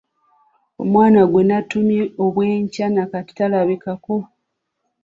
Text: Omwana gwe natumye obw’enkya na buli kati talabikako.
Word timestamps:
Omwana 0.81 1.21
gwe 1.29 1.43
natumye 1.47 2.03
obw’enkya 2.23 2.87
na 2.91 3.03
buli 3.09 3.11
kati 3.15 3.31
talabikako. 3.37 4.15